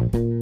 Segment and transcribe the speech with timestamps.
[0.00, 0.39] Bye.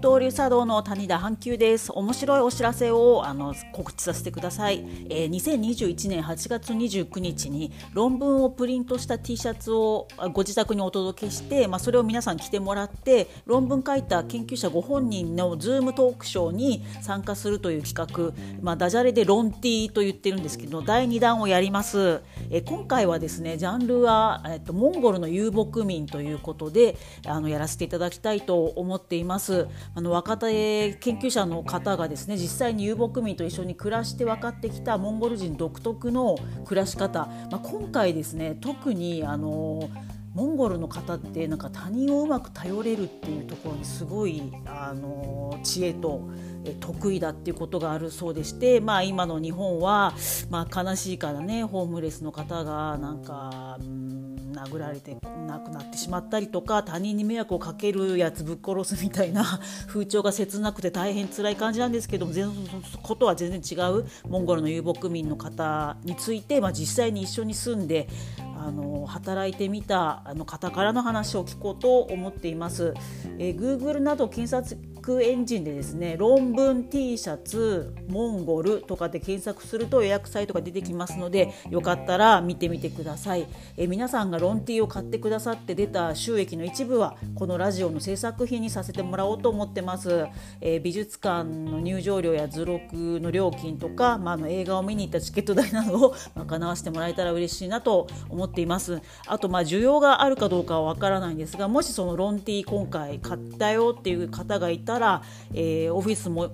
[0.00, 1.90] 給湯流茶道の谷田阪急です。
[1.92, 22.20] 面白いお知らせをあの告知させてください、えー、2021年8月29日に論文をプリントした T シャツをご自宅にお届けして、まあ、それを皆さん着てもらって論文書いた研究者ご本人のズームトークショーに参加するという企画、まあ、ダジャレでロンティと言ってるんですけど第2弾をやります、
[22.50, 26.96] えー、今回はですねジャンルは、えーと、モンゴルの遊牧民ということで
[27.26, 29.66] あのやらせていただきたいと思っています。
[29.94, 39.90] あの若手研究者の方がですね実際に遊牧民と一緒に暮らして分かってきたモンゴル人独特の暮らし方、まあ、今回ですね特にあの
[40.34, 46.28] モンゴルの方ってなんか他人をうまく頼れるっていうところにすごいあの知恵と
[46.78, 50.14] 得意だっていうことがあるそうでして、まあ、今の日本は、
[50.50, 54.27] まあ、悲しいからねホームレスの方がなんか、うん
[54.58, 59.44] 殴られて亡くなってしまったりとか他人に迷惑をかけるやつぶっ殺すみたいな
[59.86, 62.50] 風潮が切なくて大変辛い感じなんですけども全
[63.02, 68.08] ことは全然違うモンゴルの遊牧民の方について、まあ、実際に一緒に住んで
[68.58, 72.92] あの働いてみたあの方からの話を聞こうと思っています。
[73.38, 90.26] えー、Google など検索エンジンでですね論文 T シャツモンゴルとかで検索すると予約サイトが出てきますのでよかったら見てみてくださいえ皆さんがロン T を買ってくださって出た収益の一部はこのラジオの制作費にさせてもらおうと思ってます、
[90.60, 104.97] え美術館の入場料や図録の料金とか、まあ、の映画を見に行ったチケット代などを賄わせてもらえたら嬉しいなと思っていますあとまあ需要があるかどうかはわからないんですがもしそのロン T 今回買ったよっていう方がいたら、
[105.52, 106.50] えー、オフィスも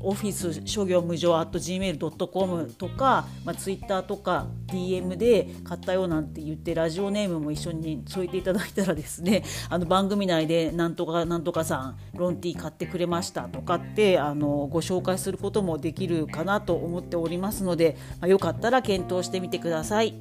[0.00, 20.14] オフィス諸行無常 at gmail.com とか、まあ、ツイッターとか DM で買ったよなんて言ってラジオネームも一緒に添えていただいたらですね あの番組内でなんとかなんとかさんロンティー買ってくれましたとかってあのご紹介することもできるかなと思っておりますので、まあ、よかったら検討してみてください。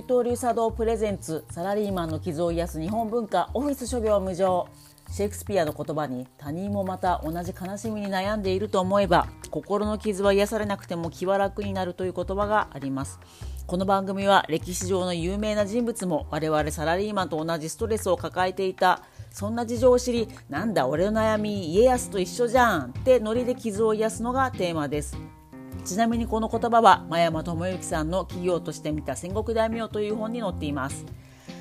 [0.00, 4.66] 給湯流茶道プレゼンツサラリーマンの傷を癒す日本文化オフィス諸行無常。
[5.10, 13.18] シェイクスピアの言葉に他人もまた同じ悲しみに悩んでいると思えば心の傷は癒されなくても気は楽になるという言葉があります。
[13.66, 25.39] この番組は歴史上の有名な人物も我々サラリーマンと同じストレスを抱えていたそんな事情を知りなんだ俺の悩み家康と一緒じゃんってノリで傷を癒すのがテーマです。
[25.90, 31.04] ちなみにこの言葉は真山智之さんの企業として見た戦国大名という本に載っています。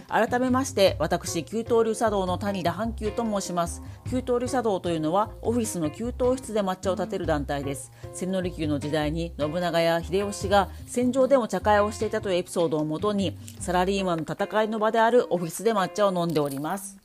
[0.07, 3.81] 改めまして私給湯流茶道の谷田阪急と申します。
[4.07, 7.91] 給湯流茶道というのはオフィスの給湯室で抹茶を立てる団体です。
[8.13, 16.99] 千利休の時代に信長や秀吉が戦場でも茶会をしていたというエピソードをもとにサラリーマンの戦いの場であるオフィスで抹茶を飲んでおります。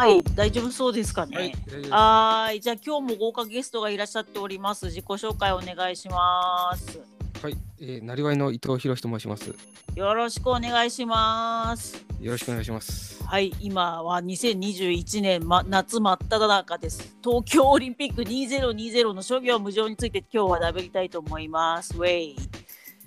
[0.00, 1.52] はい、大丈夫そうですかね？
[1.90, 4.86] はい、じゃあ今日も豪華ゲストがいらっしゃっております。
[4.86, 7.00] 自己紹介お願いします。
[7.42, 9.54] はい、えー、なりわいの伊藤博と申します。
[9.94, 12.02] よろしくお願いします。
[12.18, 13.22] よろしくお願いします。
[13.24, 17.14] はい、今は2021年、ま、夏真っ只中です。
[17.22, 21.94] 東京オリンピック2020の諸行無常について今日は喋りたいと思います。
[21.94, 22.36] ウェイ。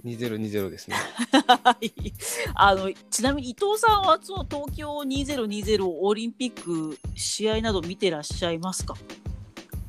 [0.06, 0.96] 2020ですね。
[2.56, 8.96] あのちなみに伊藤さんはその東京2020オリンピック試合など見てらっしゃいますか？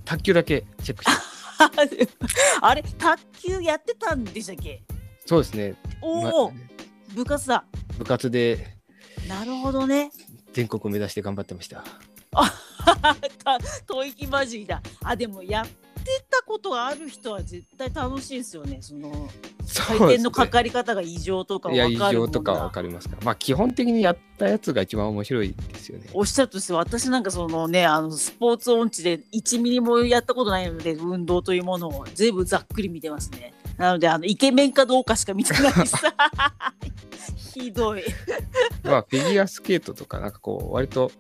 [0.05, 1.05] 卓球だけチェック
[2.63, 4.83] あれ卓球やってたんでしたっけ？
[5.27, 5.75] そうですね。
[6.01, 6.57] おお、ま、
[7.15, 7.65] 部活だ。
[7.99, 8.77] 部活で。
[9.29, 10.11] なるほどね。
[10.53, 11.83] 全国を目指して頑張ってました。
[12.37, 12.45] あ、
[13.89, 14.83] 吐息混じりだ。
[15.03, 18.79] あ、でもやってたことがある人は絶対楽しいですよね。
[18.83, 19.29] その
[19.83, 26.09] 回転のかかり方が異常とか分かるいや異常とか分かりますからまあ基本的にやったやつが一番面白いですよね。
[26.13, 33.53] おっしゃるとして私なんかそのねあのスポーツ音痴で1ミリもやったことないので運動というものを全部ざっくり見てますね。
[33.77, 35.99] なのであのイケメンかどうかしか見てないさ。
[37.55, 38.03] ひどい。
[38.85, 41.11] まあフィギュアスケートとかなんかこう割と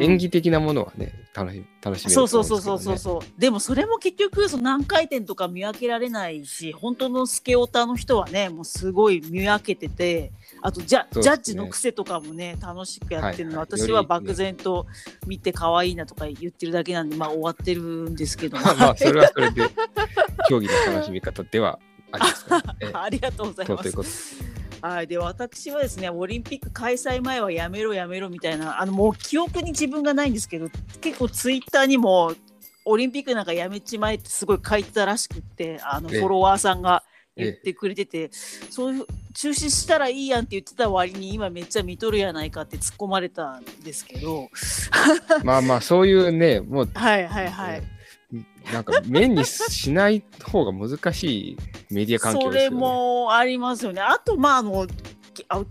[0.00, 3.40] 演技的なものはね楽し楽しめる、ね、そうそうそうそうそうそう。
[3.40, 14.86] でもそれも結局その何回転とか見分けられないし本当のスケオタの人はねもうすごい見分けててあとジャね、ジャッジの癖とかもね楽しくやってるの、はいはい、私は 漠然と
[15.26, 18.58] 見て可愛いなとか言ってるだけなんでまあ終わってるんですけど。
[18.58, 19.62] まあそれはそれで
[20.48, 21.78] 競技の楽しみ方では
[22.12, 24.57] ありますか、ね、 ありがとうございます。
[24.80, 30.68] はい、で私はですねオリンピック開催前はやめろやめろみたいなあのもう記憶に自分がないんですけど
[31.00, 32.32] 結構ツイッターにも
[32.84, 37.02] オリンピックなんかやめちまえってすごい書いてたらしくってあのフォロワーさんが
[37.36, 44.48] 言ってくれてて、そういう中止したらいいやんって言ってた割に今めっちゃ見とるやないかって突っ込まれたんですけど。
[45.44, 47.82] まあまあそういうねもうはいはいはい
[48.72, 51.56] なんか面にしない方が難しい
[51.90, 52.76] メディア環境ですよね。
[52.76, 54.02] それもありますよね。
[54.02, 54.86] あとまああの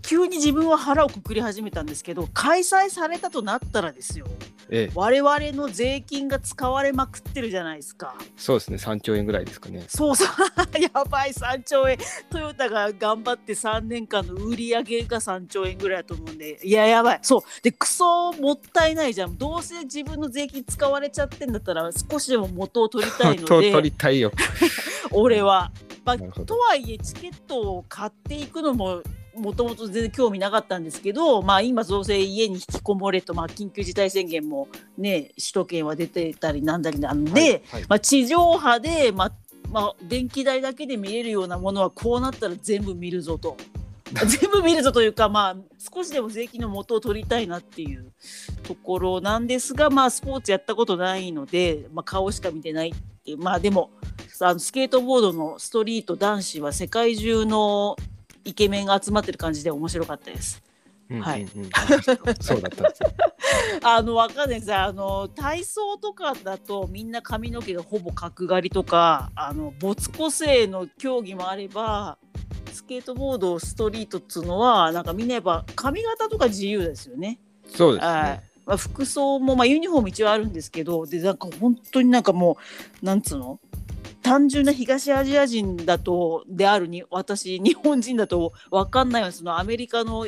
[0.02, 4.26] 急に自分は腹をくくり始めたんですけど開催されたとなったらですよ、
[4.70, 8.14] ええ、我々の税金が使われまくってるじゃないですか。
[8.36, 8.76] そうですね。
[8.76, 9.84] 3兆円ぐらいですかね。
[9.88, 10.28] そうそう。
[10.80, 11.32] やばい。
[11.32, 11.98] 3兆円。
[12.30, 16.60] トヨタが頑張って3年間の売り上げが3兆円ぐらいだと思うんで。
[16.62, 17.18] いややばい。
[17.22, 17.42] そう。
[17.62, 19.38] でクソもったいないじゃん。
[19.38, 23.72] どうせ自分の税金使われちゃってんだったら少しでも元を取りたいので。
[23.72, 24.32] 取りたいよ。
[25.12, 25.72] 俺は、
[26.04, 29.02] まあ、とはいえチケットを買っていくのも
[29.38, 39.32] もともと全然興味なかったんですけど、まあ、今、増税家に引きこもれと、まあ、緊急事態宣言も、ね、首都圏は出てたりなんだりなんで、はいはい、まあ、地上波で、まあ
[39.70, 43.56] まあ、電気代だけで見れるようなものはこうなったら全部見るぞと。
[44.26, 48.10] 全部見るぞというか、まあ、少しでも税金の元を取りたいなっていう
[48.62, 52.94] ところなんですが、まあ、スポーツやったことないので、まあ、顔しか見てないっ
[53.24, 53.90] ていう、まあ、でも
[54.40, 57.96] あのスケートボードのストリート男子は世界中の
[58.48, 60.62] イケメンが集まってる感じで面白かったです。
[61.20, 61.46] はい。
[62.40, 63.02] そうだったんです
[63.84, 64.74] あの、わかんないです。
[64.74, 72.18] あの、体操とかだと、みんな髪の毛がほぼ角刈りとか、あの、没個性の競技もあれば。
[72.72, 77.38] スケートボード、ストリートっつうのは、なんかみんなやっぱ髪型とか自由ですよね。
[77.74, 78.42] そうですね。
[78.64, 82.58] まあ、服装も、まあ、ユニフォーム一応あるんですけど、で、なんか本当になんかも
[83.02, 83.58] う、なんつうの？
[84.22, 90.26] 単純な東アジア人だとであるに私日本人だと分かんないよそのアメリカの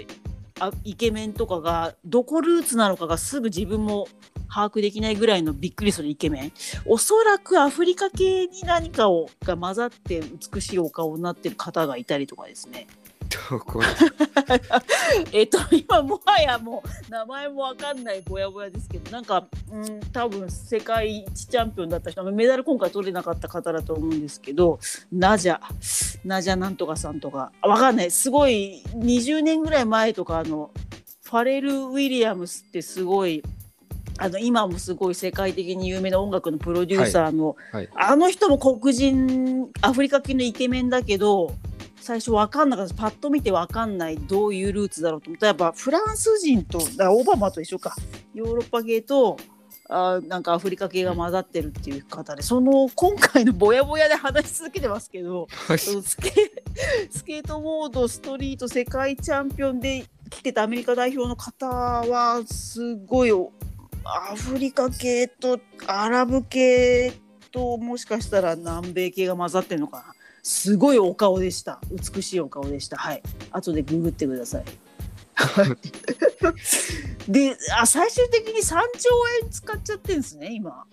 [0.85, 4.09] イケメンとかがどこルーツなのかがすぐ自分も
[4.53, 6.53] 把握できないぐらいのびっくりするイケメン。
[6.85, 10.21] おそらくアフリカ系に何かをが混ざって
[10.53, 12.89] 美しいお顔になってる方がいたりとかですね。
[13.51, 13.81] ど こ
[15.33, 24.79] えっと今もはやもう名前もわかんないぼやぼやですけどなんか、うん、多分世界一チャンピオンだった人メダル今回取れなかった方だと思うんですけど
[25.13, 25.61] ナジャ
[26.25, 27.53] ナジャなんとかさんとか。
[27.63, 28.11] わかんない。
[28.11, 30.71] すごい20年ぐらい前とかあの
[31.25, 33.43] ファレル・ウィリアムスってすごい
[34.19, 37.83] あの今もすごい世界的に有名な音楽のプロデューサーの、はい。
[37.83, 41.55] はい、あの人も黒人アフリカ系のイケメンだけど
[42.01, 42.95] 最初分かんなかった。
[42.95, 45.47] パッと見て分かんないどういうルーツだろうと思った。
[45.47, 47.95] らやっぱフランス人とだオバマと一緒か。
[48.35, 49.37] ヨーロッパ系と
[49.91, 56.33] あなんかアフリカ系が混ざってるっていう方でその今回のぼやぼやで話し続けてますけど、はい、スケ
[57.11, 63.33] スケートボードストリート世界チャンピオンで来てたアメリカ代表の方はすごい
[64.05, 65.59] アフリカ系と
[65.89, 67.13] アラブ系
[67.51, 71.81] ともしかしたら南米系が混ざってるのかなすごいお顔でした。
[71.91, 72.97] 美しいお顔でした。
[72.97, 73.23] はい。
[73.51, 74.65] 後でググってください。
[77.29, 79.09] であ最終的に3兆
[79.43, 80.85] 円使っちゃってんですね今。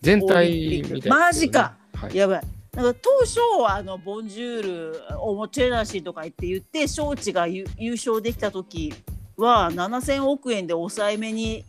[0.00, 2.42] 全体みね、マジか、はい、やばい。
[2.74, 8.94] なんか当初あのボンジュールおもちゃなしとか言って言って招致が優勝できた時
[9.36, 11.64] は7000億円で抑えめに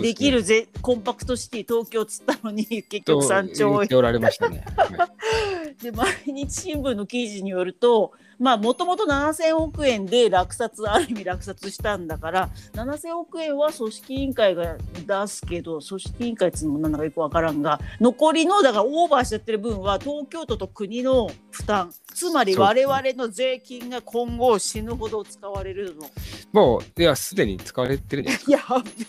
[0.00, 3.98] できるぜ、ね、コンパクトシティ東京っつったのに結局3兆円。
[3.98, 4.64] おられましたね。
[4.76, 5.08] は
[5.66, 14.76] い、 で毎日新聞の記事によるとまあもともと7000億円で落札ある意味落札したんだから7000億円は組織委員会が
[15.06, 26.08] 出すけど組織委員会っていうのもなんだかよく分からんが残りのだからオーバーしちゃってる分は東京都と国の負担つまり我々の税金が今後死ぬほど使われるの。
[26.52, 28.36] もういやすでに使われてるんや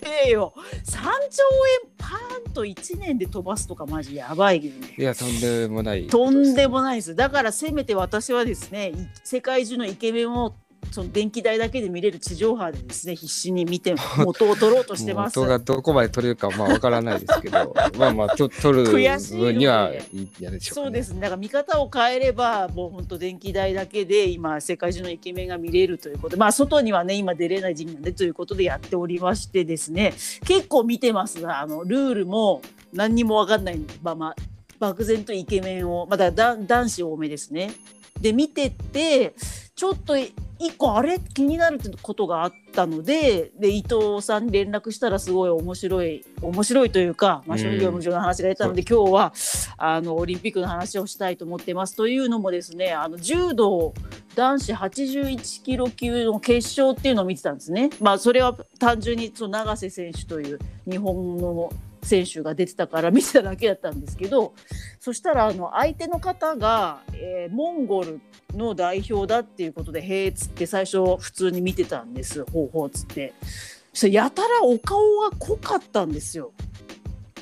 [0.02, 0.52] べえよ
[0.84, 1.44] 3兆
[1.84, 4.96] 円パーンと1年で飛ばすとかマジやばいよね。
[4.98, 6.08] いやとんでもない。
[6.08, 7.16] とんでもないです。
[7.16, 10.56] だからせめて私はですね世界中のイケメンを
[10.92, 15.38] その電気代だけで見れる地上波でですね必死に見て 元を取ろうとしてます。
[15.40, 21.22] 元がどこまで取れるかまあわからないですけど まあまあと取る分にはいいやでしょう、ね、そうですね。
[21.22, 30.14] だから見方を変えればもう本当電気代だけで今世界中のイケメンが見れるということまあ外にはね今出れない時期なんでということでやっておりましてですね
[30.46, 32.62] 結構見てますがあのルールも
[32.94, 34.36] 何にもわかんないまま
[34.80, 37.72] 漠然とイケメンをまだ男子多めですね
[38.20, 39.36] で見てて
[39.76, 49.34] ちょっと一個あれ気になるってことがあったのでで伊藤さんに連絡したらすごい面白い面白いというか、まあ、職業無常の話が出たので、うん、今日は
[49.78, 51.96] あのオリンピックの話をしたいと思ってます。
[51.96, 53.94] というのもですねあの柔道
[54.36, 57.90] 男子81キロ級の決勝っていうのを見てたんですね。
[58.00, 61.72] まあ、それは単純にその永瀬選手という日本の
[62.06, 64.54] 選手が出てたから見てただけだったんですけど
[65.00, 68.22] そしたらあの相手の方が、えー、モンゴル
[68.54, 73.34] の代表だっていうことで「へえ」っつって最初普通に見てたんですほうほうっつって。
[73.96, 76.52] そやたらお顔が濃かったんですよ。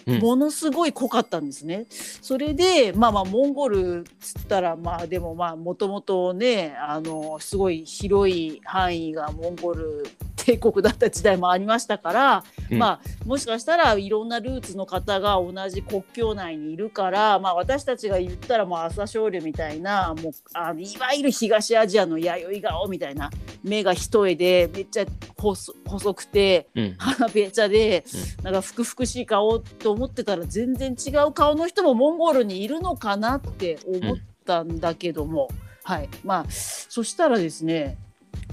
[0.05, 1.86] ものすごい濃かったんですね。
[1.89, 10.05] それでまあまあモンゴルっつったらまあでもまあもともとねあのすごい広い範囲がモンゴル
[10.43, 23.31] 帝国だった時代もありましたから、うん、まあもしかしたらいろんなルーツの方が同じ国境内にいるから、まあ、私たちが言ったらもう朝青龍みたいなもうあのいわゆる東アジアの弥生顔みたいな
[23.63, 25.05] 目が一重でめっちゃ
[25.38, 28.03] 細くて、うん、鼻べちゃで、
[28.39, 35.47] うん、なんかふくふくしい顔と思ってたら全然違う顔の人もモンゴルにいるのかなって思ったんだけども、
[35.83, 36.09] はい。
[36.25, 37.97] まあそしたらですね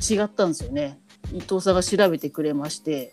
[0.00, 1.00] 違ったんですよね。
[1.32, 3.12] 伊藤さんが調べてくれまして、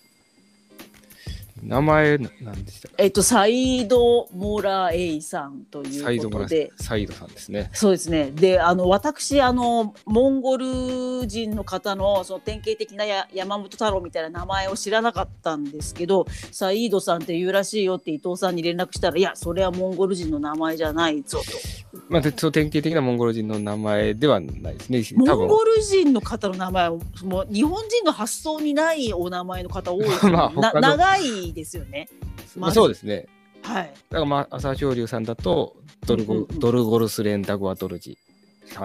[1.64, 6.72] 名前なんでしたえっと、サイド・モラエイさんということで。
[6.78, 7.70] サイドさんですね。
[7.74, 8.32] そうですね。
[8.32, 21.98] で、あの、私、あの、モンゴル人の方の、その典型的なや山本太郎みたいな名前を知らなかったんですけど、サイドさんって言うらしいよって伊藤さんに連絡したら、いや、それはモンゴル人の名前じゃないぞと。
[22.10, 25.18] まあ、そう典型的なモンゴル人の名前ではないですね。
[25.18, 32.08] モンゴル人の方の名前は、もう日本人の発想にないお名前の方多い まあ、長いですよね。
[32.56, 33.28] まあ、そうですね。
[33.62, 33.84] はい。
[33.84, 35.76] だからまあ、朝青龍さんだと、
[36.06, 38.18] ドルゴ、うんうん、ドルゴルスレンダゴアドルジ。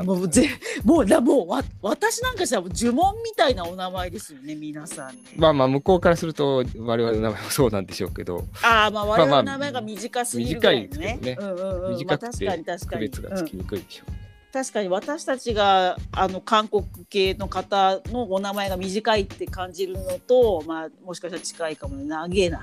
[0.04, 0.48] もうぜ
[0.84, 14.21] もうだもうわ私なんかしたら呪文みたいなお名前ですよね皆さん、ね、まあまあ向こうからすると我々の名前もそうなんでしょうけどああまあ我々の名前が短すぎるぐらいね,、ねうんうんうん、短くて区別がつきにくいでしょう、うん
[14.52, 22.04] 確かに私たちがあの韓国系の方のお名前が短いって感じるのと、まあ、もしかしたら近いかもね。
[22.04, 22.60] 長えな。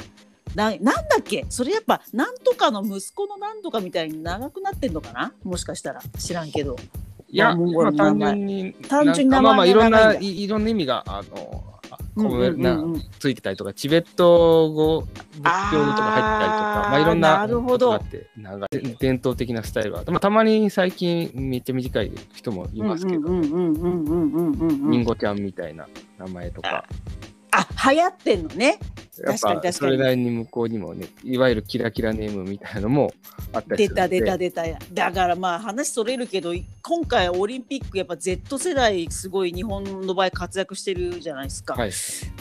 [0.55, 1.46] ななんだっけ？
[1.50, 5.34] それやっぱなんとかの息子のなんとかみたいに長くなってんのかな？
[5.43, 6.01] もしかしたら。
[6.17, 6.75] 知らんけど。
[7.27, 11.78] いや、まあ、単純に、単純にまあまあいろんな、いろんな意味が、あの、
[12.19, 12.83] 込めな、
[13.19, 23.38] ついてたりとか、チベット語、仏教語とか入ってたりとか、まあいろんなことがあって、長い、伝統的なスタイルは、まあ、たまに最近めっちゃ短い人もいますけど、リ
[24.97, 26.85] ンゴちゃんみたいな名前とか。
[27.51, 28.79] あ、流行ってんのね。
[29.24, 33.13] やっぱそれなりに向こうにもねいわゆるキラキラネームみたいなのも
[33.53, 34.63] あったりする出た出た出た
[34.94, 41.91] だからまあ話それるけど今回オリンピックやっぱ Z 世代すごい日本の場合活躍してるじゃないですか、はい、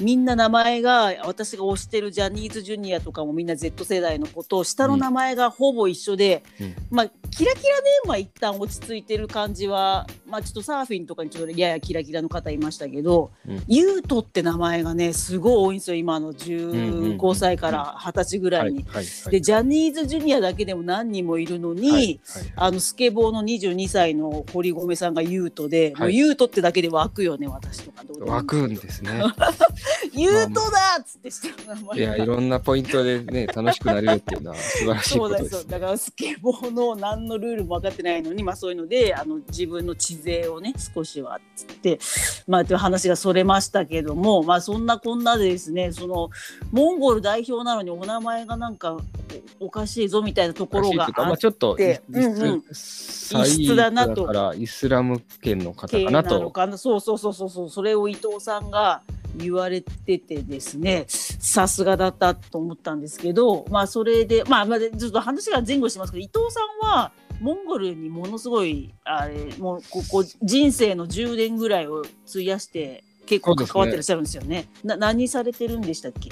[0.00, 15.96] みんな名前が私が推してるジャニーズジュニアとかもみんな Z 世代のこと下の名前がほぼ一緒で、うん、まあキラキラネームは一旦落ち着いてる感じはまあちょっとサーフィンとかにちょっとややキラキラの方いましたけど、うん、ユートって名前がねすごい多いんですよ。
[15.96, 18.84] 今の10 15歳から20歳ぐらいに。
[19.30, 22.20] でジャニーズジュニアだけでも何人もいるのに、
[22.56, 28.04] あのスケボーの22歳の堀米さんがユートで、もうユートってだけで湧くよね私とか。
[28.04, 29.22] どう湧くんですね。
[30.22, 41.98] ユートだっつってしていやいろんなポイントでね楽しくなれるっていうのは 素晴らしいことです、だからスケボーの何のルールも分かってないのに、まあ、そういうのであの自分の知勢をね少しはっつって
[42.46, 46.30] まあという話がそれましたけどもまあそんなこんなでですねその
[46.72, 48.98] モンゴル代表なのにお名前がなんか
[49.60, 52.00] おかしいぞみたいなところがあって、まあ、ちょっと異
[52.72, 54.26] 質だなと。
[54.26, 56.52] からイスラム圏の方かなと。
[56.66, 56.78] な。
[56.78, 57.70] そうそうそうそうそう。
[57.70, 59.02] それを伊藤さんが
[59.38, 74.48] 言われててですねさすがだったと思ったんですけどまあそれでまあまあちょっと話が前後しますけど伊藤さんはモンゴルにものすごいあれもうここ人生の10年ぐらいを費やして結構関わってらっしゃるんですよね。
[74.48, 74.68] ね。
[74.82, 76.30] な何されてるんでしたっけ？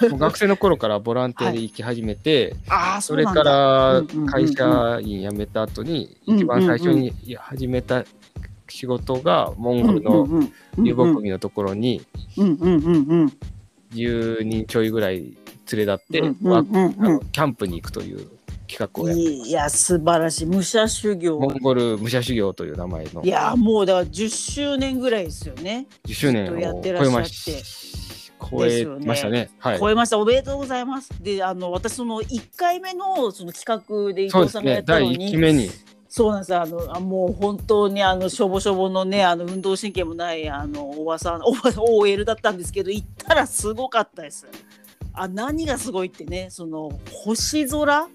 [0.00, 8.04] 学生の頃からボランティアで行き始めて、はい、それから会社員辞めた後に一番最初に始めた
[8.68, 10.26] 仕事がモンゴルの
[10.82, 12.00] 遊牧民のところに
[12.36, 13.32] 10
[14.42, 15.34] 人ちょいぐらい連
[15.72, 18.26] れ立ってキャンプに行くという
[18.68, 20.46] 企画をやいや素晴らしい。
[20.46, 21.38] 武者修行。
[21.38, 23.22] モンゴル武者修行という名前の。
[23.24, 25.86] いやもうだから10周年ぐらいですよね。
[26.06, 27.54] 10周年を超えまして。
[28.50, 30.18] 超えましたね、ね、はい、超えました。
[30.18, 31.10] おめでとうございます。
[31.20, 33.82] であの私その1回目のその企画
[34.14, 35.68] で伊藤さんがやったのに、ね、第1期目に
[36.08, 36.56] そうなんです。
[36.56, 44.46] あのあもう本当にあのしょぼしょぼのねあの運動神経もないあのおばさん おばさん OL だったんですけど行ったらすごかったです。
[45.12, 48.08] あ何がすごいってねその星空？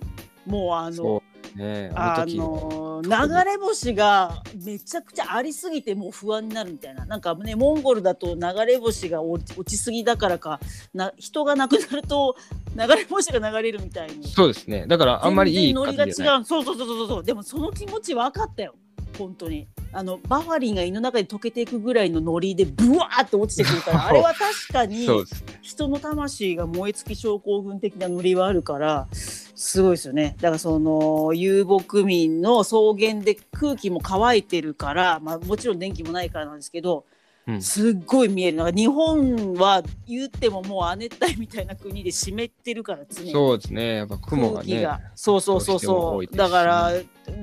[0.46, 1.22] もうあの
[1.56, 7.06] ね、あの流れ星がめちゃくちゃありすぎてもう不安になるみたいな。
[7.06, 10.60] なんかねモンゴルだと流れ星が落ちすぎだからか
[10.94, 12.36] な人が亡くなると
[12.76, 14.28] 流れ星が流れるみたいに。
[14.28, 14.88] そうですね。
[14.88, 16.14] だからあんまりいいノリが違う。
[16.14, 17.24] そうそうそうそうそう。
[17.24, 18.76] でもその気持ち分かったよ
[19.18, 19.68] 本当に。
[19.96, 25.08] あのバファリンが胃の中で溶けていくぐらいのノリでブワーって落ちてくるから あれは確かに
[25.62, 30.36] 人の魂が燃え尽き症候群的なノリはあるからすごいですよね。
[30.42, 37.06] だからその遊牧民の草原で空気も乾いてるから、まあ、もちろん電気もないからなんですけど
[37.60, 43.32] すっごい見えるなんか日本は言ってももう亜熱帯みたいな国で湿ってるから常に。
[43.32, 43.96] そうですね。
[43.98, 46.36] やっぱ雲がねそうそうそうそう。
[46.36, 46.92] だから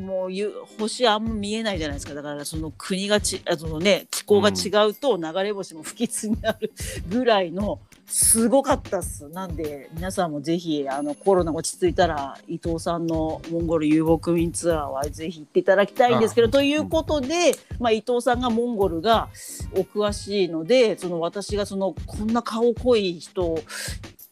[0.01, 0.31] もう
[0.79, 2.15] 星あんま見えないじゃないですか。
[2.15, 6.73] だからその国がちあそのね気候が違うと流れ星も不吉になる
[7.09, 7.81] ぐらいの、
[8.11, 9.29] すごかったっす。
[9.29, 19.29] なんで皆さんもぜひあのコロナ落ち着いたら伊藤さんのモンゴル遊牧民ツアーはぜひ行っていただきたいんですけどということで、まあ、伊藤さんがモンゴルが
[19.77, 23.63] お詳しいのでその私がそのこんな顔濃い人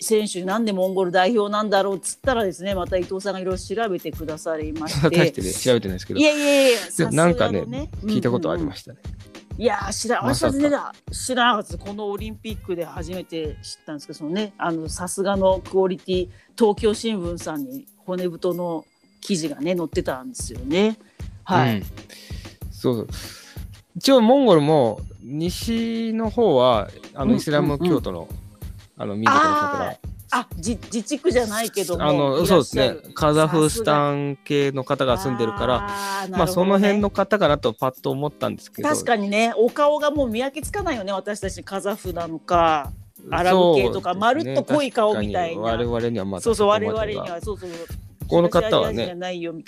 [0.00, 5.10] 選手なんでモンゴル代表なんだろうっつったらですねまた伊藤さんがいろいろ調べてくださりまして。
[5.16, 6.20] 大してね調べてないですけど。
[6.20, 8.98] いやいやいやなんかね、聞いたことありましたね。
[9.58, 18.86] いや知ら私は全然知らなかったこのオリンピックで初めて知ったんですけどそのねあのさすがのクオリティ東京新聞さんに骨太の
[19.20, 20.96] 記事がね載ってたんですよね。
[21.42, 21.84] はい、うん、
[22.70, 23.08] そう
[23.96, 28.30] 一応モンゴルも西の方はあのイスラム教徒の、うんうん。
[28.30, 28.38] うん、
[28.96, 29.98] あの民族の方が
[30.30, 32.96] あ自自治区じゃないけどあのそうですね。
[33.14, 38.88] カザフスタン系の方が住んでるから、ね、まあその辺の方かなとパッと思ったんですけど。
[38.88, 42.92] 確かにねお顔がもう見分けつかないよね私たちカザフなのか
[43.30, 45.62] アラブ系とか、ね、まるっと濃い顔みたいな。
[45.62, 47.70] 我々にはまだそうそう我々にはそうそう。
[48.28, 49.16] この方はね、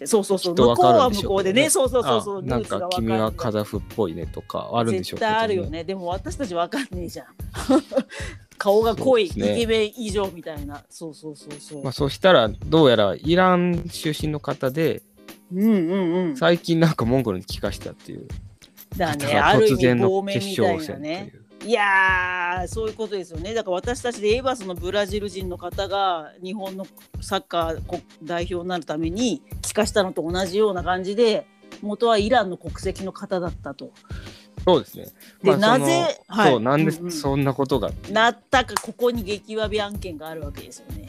[0.05, 5.83] そうそうそう、向こうは向こうでね、そうそうそうそう、なんか君はカザフっぽいねとかあるんでしょうけど、ね、あるよね。
[5.83, 7.27] でも私たちわかんねえじゃん。
[8.61, 10.85] 顔が濃い、イケメン以上みたいな。
[10.91, 11.83] そうそうそうそう。
[11.83, 15.03] まあそしたらどうやらイラン出身の方で、
[15.51, 18.29] うんうんうん、最近なんかモンゴルに帰化したっていう。
[18.99, 21.33] だね、ある意味亡命みたいなね。
[21.65, 23.55] いやそういうことですよね。
[23.55, 26.87] だから私たちで言えばそのブラジル人の方が日本の
[27.23, 31.47] サッカー代表になるために帰化したのと同じような感じで
[31.81, 33.93] 元はイランの国籍の方だったと。
[34.65, 35.05] そうですね。
[35.43, 41.09] で、まあ、なぜ、はい、そうなんでそんなことが、なったかここに激わび案件があるわけですよね。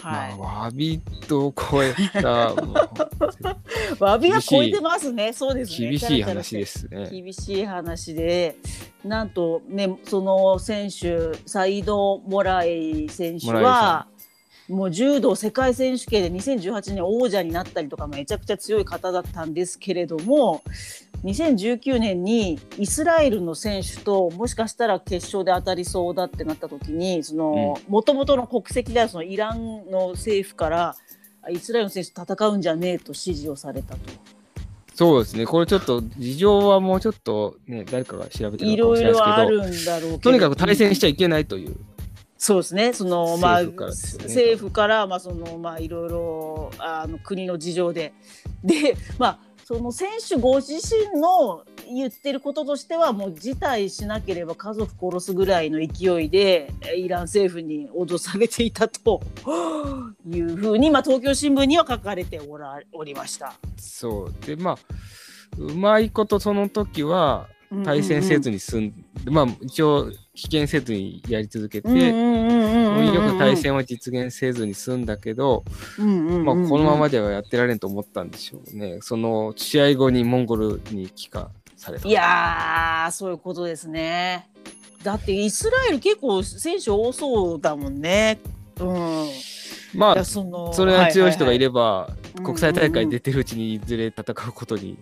[0.00, 2.54] はい、まあ、わびと超えた
[4.00, 5.32] わびは超えてますね。
[5.32, 5.90] そうですね。
[5.90, 7.08] 厳しい話ですね。
[7.10, 8.56] 厳しい話で。
[9.04, 14.06] なんとねその選手サイド・モライ選手は
[14.68, 20.62] もう柔道世界選手権で2018年王者になったりとかめちゃくちゃ強い方だったんですけれども
[21.24, 27.22] 2019年にイスラエルの選手ともしかしたら決勝で当たりそうだってなった時に
[27.88, 30.96] もともとの国籍であるそのイランの政府から
[31.50, 34.00] イスラエルの選手戦うんじゃねえと指示をされたと。
[34.94, 41.76] そうですね、これちょっと事情はもうちょっとね、誰かが調べてるかもしれないですけど、とにかく対戦しちゃいけないという。
[42.36, 48.12] そうですね、そのまあ、政府からまあそのまあいろいろあの国の事情で、
[48.62, 49.38] でまあ
[49.72, 59.22] その選手ご自身の言ってることとしてはもう辞退しなければ家族殺すぐらいの勢いでイラン政府に脅されていたと
[60.28, 63.54] いうふうに、まあ、東京新聞には書かれておらおりました。
[63.78, 64.78] そうでまあ
[65.56, 67.48] うまいことその時は
[67.84, 68.92] 対戦せずに済ん
[69.24, 75.64] で、まあ一応危険せずにやり続けて、よく対戦は実現せずに済んだけど、
[75.98, 78.98] まあこのままではやってられんと思ったんでしょうね。
[79.00, 82.08] その試合後にモンゴルに帰化された。
[82.08, 84.48] いやそういうことですね。
[85.02, 88.38] だってイスラエル結構選手多そうだもんね。
[88.80, 89.28] うん。
[89.94, 90.42] まあそ
[90.86, 92.08] れは強い人がいれば、
[92.42, 94.96] 国際大会出てるうちにいずれ戦うことに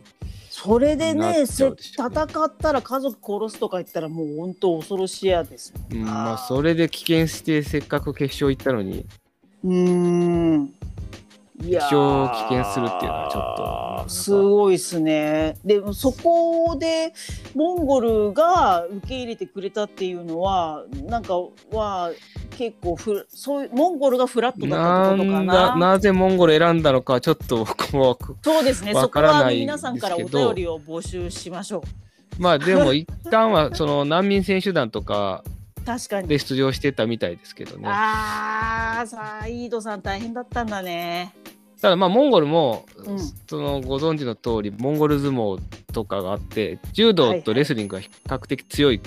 [0.62, 9.06] それでね戦ったら家族殺すとか言ったらもう本当恐ろしやですうん、まあそれで危険してせっかく決勝行ったのに。
[9.64, 10.74] うん
[11.62, 15.56] 一生危険するっていうのはちょっとすごいですね。
[15.64, 17.12] でもそこで
[17.54, 21.34] モンゴルが受け入れてくれたっていうのはなんか
[21.72, 22.12] は
[22.56, 25.76] 結構ふそういうモンゴルがフラットだったことかな。
[25.76, 28.94] なぜモンゴル選んだのかちょっと僕もそうですね。
[28.94, 31.82] そこは皆さんからお便りを募集しましょう。
[32.38, 35.44] まあでも一旦はその難民選手団とか
[35.84, 36.28] 確かに。
[36.28, 37.88] で出場してたみたいですけどね。
[37.88, 41.34] ああサイードさん大変だったんだね。
[41.80, 45.60] ただまあモンゴルも、うん、そのご存知の通りモンゴル相撲
[45.92, 49.00] とかがあって柔道とレスリングが比較的強い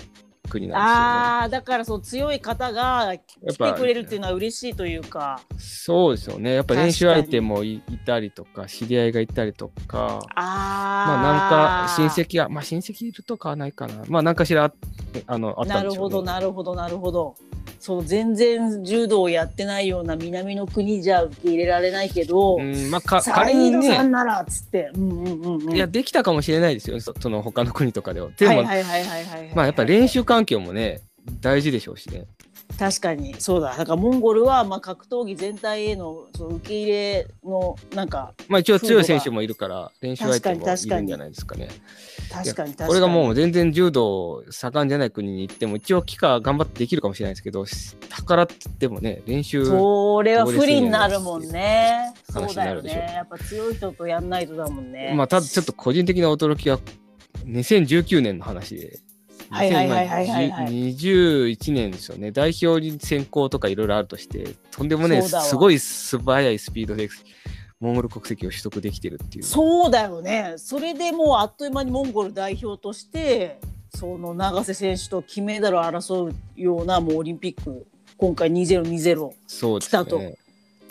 [0.49, 5.41] 国なんですよ、ね、ああだからそう強い方が来てくれるっていうのは嬉しいというか。
[5.57, 6.55] そうですよね。
[6.55, 14.03] やっぱ練習相手もいたりとか知り合いがいたりとかあまあなんか親戚がまあ親戚いるとかはないかな。
[14.07, 14.73] まあなんかしら
[15.27, 17.35] あのあったんですよ、ね、なるほどなるほどなるほど。
[17.79, 27.01] そう全然柔道をやってないような南の国じゃ受け入れられないけど、うんまあ、か仮にねさんならっつって、うんうんうんうん、いやできたかもしれないですよ。
[27.01, 28.29] その他の国とかでは。
[28.37, 31.01] でもまあやっぱ練習環境もね
[31.41, 32.25] 大事でしょうしね。
[32.79, 33.35] 確かに。
[33.37, 33.75] そうだ。
[33.77, 41.69] だからモンゴルはまあ格闘技全体へのその受け入れのなんかまあ一応強い選手もいるから練習相手もいるんじゃないですかね。
[42.31, 42.87] 確かに確かに。
[42.87, 47.63] これがもう全然柔道盛んじゃない国に行っても一応期間頑張ってできるかもしれないですけど
[48.09, 52.11] 宝って言ってもね練習それは不利になるもんね。
[52.31, 53.13] そうだよね。
[53.15, 55.13] やっぱ強い人とやんないとだもんね。
[55.15, 56.79] まあただちょっと個人的な驚きは
[57.45, 58.99] 2019年の話で
[59.53, 62.31] はいはいはいはいはい、はい、21年ですよね。
[62.31, 67.07] 代表に選考とかいろいろあるとしてとんでもねすごい素早いスピードで
[67.79, 69.43] モンゴル国籍を取得できてるっていう。
[69.43, 70.55] そうだよね。
[70.57, 73.59] それでもうあっという間にモンゴル代表として
[73.95, 77.85] その永瀬選手と金メダルを争うようなもうオリンピック
[78.17, 80.37] 今回2020来たと、ね、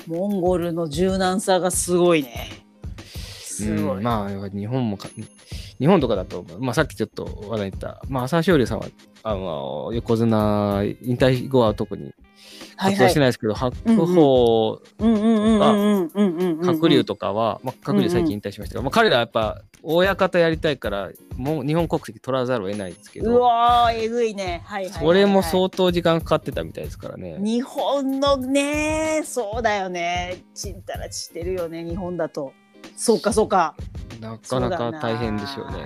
[0.07, 2.65] モンゴルの柔軟さがすごいね。
[3.43, 4.99] すごい、うん、まあ日本も
[5.83, 8.87] 日本とかだと、まあ、さっきちょっと話題に言った、まあ、浅勝利さんは
[9.25, 12.15] あの横綱引退後は特に
[12.77, 32.53] 活動してないですけど、はいはい、白鵬とか鶴竜とかは、まあ、鶴竜最近引退しましたが、まあ、彼らはやっぱ親方やりたいからもう日本国籍取らざるを得ないですけどうわーえぐいね、はいはい、はい、それも相当時間かかってたみたいですからね日本のねそうだよねちんたらちしてるよね日本だと
[32.97, 33.75] そうかそうか
[34.23, 35.85] なかなか大変ですよね。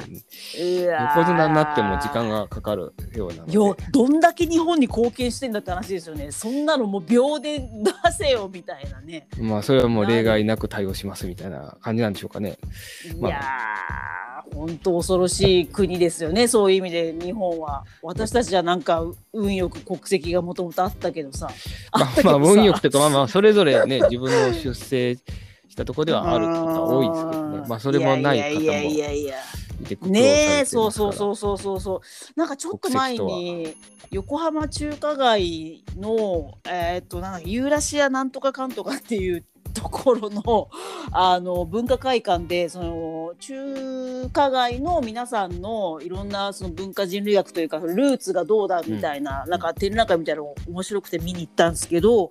[1.14, 6.31] 横綱になっても時間がかかるようなよどんだけ日本に貢献してんだって話ですよね。
[6.31, 7.66] そんなのもう秒で出
[8.12, 9.27] せよみたいなね。
[9.40, 12.59] まあそれはもう例外なく対応しますみたいな感じなんでしょうかね。
[13.07, 13.40] いや
[14.55, 21.51] 本当恐ろしい国ですよねそういう意味で日本は私たちはなんか運よく国籍がもともとあったけどさ
[21.92, 25.16] まあ、まあ運よくというかまあまあそれぞれね 自分の出生
[25.77, 27.69] したところではある方多いですけどね。
[27.69, 29.37] まあそれもない方もいやいやいや
[30.01, 32.01] ねえそうそうそうそうそうそう。
[32.41, 33.77] なんかちょっと前に
[34.11, 39.45] 横浜中華街のえー、っとなんかユーラシアなんとかかんとかっていう
[39.77, 40.69] ところの
[41.12, 52.31] あの文化会館でその中華街の皆さんのいろんなその文化人類学というかルーツがどうだみたいな、うん、なんか展覧会みたいなの面白くて見に行ったんですけど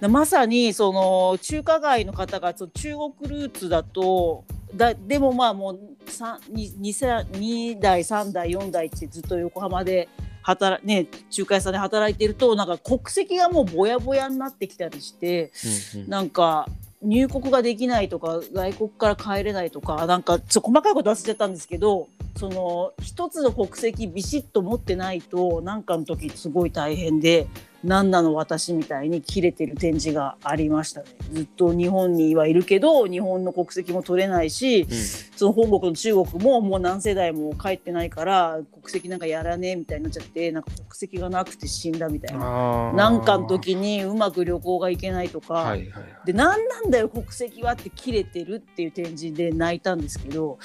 [0.00, 10.08] まさにその中華街の方が中国ルーツだとだでもまあもう 2, 2代3代4代ってずっと横浜で
[10.42, 15.52] 働ね仲介さんで働いてるとなんか国籍がもうぼやぼやになってきたりして、
[15.94, 16.66] うんうん、なんか
[17.02, 27.46] 入国ができないとか外国から帰れないとかなんかちょ細かいこと忘れちゃったんですけどその一つの国籍ビシッと持ってないと何かの時すごい大変で
[27.82, 31.06] 何なの私みたいに切れてる展示がありましたね。
[31.32, 34.88] ずっと日本にはいるけど日本の国籍も取れないし、うん、
[35.36, 42.92] その本国の中国ももう何世代も帰ってないから国籍なんかやらねえみたいになっちゃってなんか国籍がなくて死んだみたいな。
[42.92, 50.58] なんかの時にうまく旅行が行けないとか、はいはいはい、で何なんだよ国籍はって切れてるっていう展示で泣いたんですけど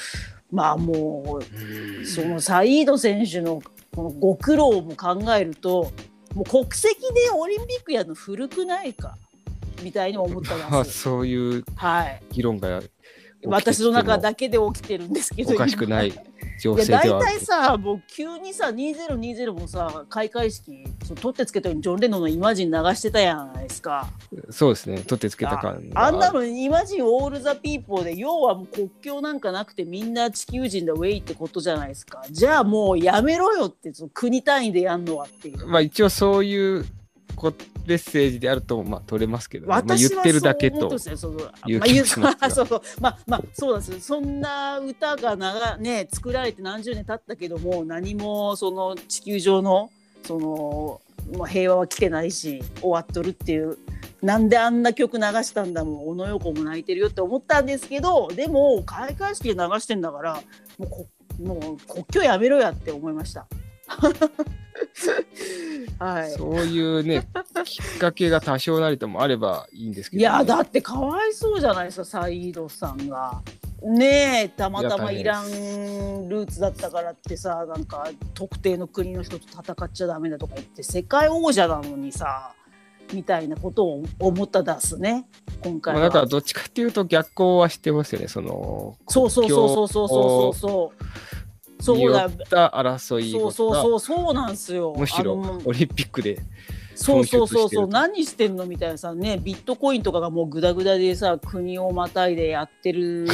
[0.52, 3.62] まあもうそのサイード選手の
[3.96, 5.92] このご苦労も考えると
[6.36, 9.18] もう国籍でオリンピックやるの古くないか？
[9.82, 11.64] みたいに思ったら そういう
[12.32, 12.90] 議論が、はい、
[13.46, 16.14] 私の中だけで起きてるんですけどおかしくない
[16.60, 24.08] 情勢では大体さもう急にさ2020もさ開会式そ取ってつけたようにジョン・レノンのイマジン流してたやないですか。
[24.50, 24.98] そうですね。
[25.00, 32.24] 取ってつけた感あんなのイマジンオール・ザ・ピーポーで要はもう国境なんかなくてみんな地球人だウェイってことじゃないですか。
[32.32, 35.68] じゃあもうやめろよってその国単位でやんのはっていう。
[35.68, 36.86] まあ一応そういう
[37.86, 40.90] メッセージであるとまあ取れますけど、ね、まあ、言ってるだけと
[42.20, 49.92] まあ、そうそうまあまあそうなんですそんな歌が長ね作られて何十年経ったけども何もその地球上の
[50.24, 51.02] その、
[51.38, 53.78] まあ、平和は来てないし終わっとるっていう。
[54.22, 60.42] なんであんな曲流したんだもん小野洋子も泣いてるよって思ったんですけどでも開会式で流してんだから
[60.80, 61.08] もうこ
[61.40, 63.46] もう国境やめろやって思いました。
[66.00, 67.28] はい、そういうね
[67.66, 73.42] きっかけが多少なりともあればいいんですけど、ね、いやだってかわいそうじゃないですかサイードさんが。
[73.84, 82.56] ねえたまたまイランルーツだったからってさなんか特定の国の人と戦っちゃダメだとか言って世界王者なのにさ
[83.14, 85.28] みたいなことを思った出すね
[85.64, 86.02] 今回は。
[86.02, 91.06] だからどっちかっていうと逆行はしてますよねそのそうそうそうそうそうそうそう
[91.86, 94.94] そうだった争いそうそうそうそうなんですよ。
[94.98, 96.40] むしろオリンピックで
[96.96, 97.88] そうそうそうそう。
[97.88, 103.28] 何してんのみたいなさねビットコインとかがもうグダグダでさ国をまたいでやってる。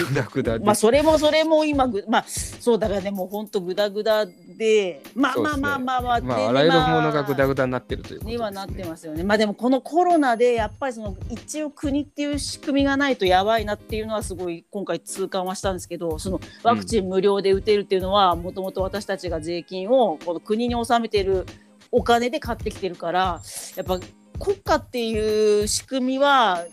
[0.64, 9.24] まあそれもそれも今まあそうだからねもうほんとグダグダでまあまあまあまあまあ、まあ、あらゆるものがグダグダになってるということにはなってますよね。
[9.24, 21.46] まあでもこのコロナでやっぱりその一応国っていう仕組みがないとやばいなっていうのはすごい今回痛感はしたんですけどそのワクチン無料で打てるっていうのはもともと私たちが税金をこの国に納めてる
[21.92, 23.42] お金で買ってきてるから
[23.76, 24.00] やっぱ
[24.40, 26.66] 国家っていう仕組みは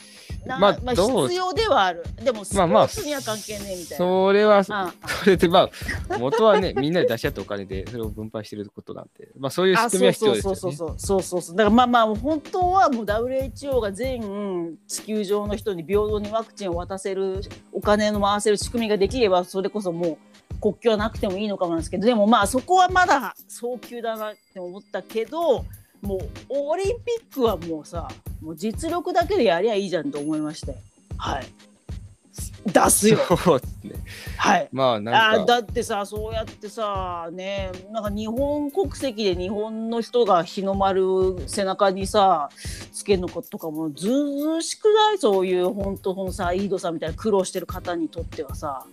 [0.47, 2.05] まあ、まあ、必要ではある。
[2.23, 3.97] でも、スポーツには関係ねえみたいな。
[3.97, 4.73] それは、そ
[5.27, 5.69] れで、ま
[6.09, 10.57] あ、元はね、みんなで出し合ったお金で、それを分配してることなんで、まあ、そういう仕組みは必要ですよね。
[10.57, 20.19] そうそうそうそうそうだから、まあまあ、本当はもう WHO が全地球上の人に平等にワクチンを渡せる、お金の回せる仕組みができれば、それこそもう、
[20.61, 25.65] 国境はなくてもいいのかもなんですけどでもまあそこはまだ早急だなって思ったけど
[26.03, 26.93] もうオリンピ
[27.31, 28.09] ックはもうさ
[28.41, 30.77] もう実力だけでやりゃいいじゃんと思いまして
[31.17, 31.47] はい
[32.67, 33.19] 出すよ。
[33.37, 33.93] そうですね。
[34.37, 34.69] はい。
[34.73, 42.51] まあなんかだってさそうやってさねなんか日本国籍で日本の人が日の丸背中にさ
[42.93, 45.19] つけるのとかもずうずしくない？
[45.19, 48.85] そういう本当のさイードさんみたいな苦労してる方にとってはさ。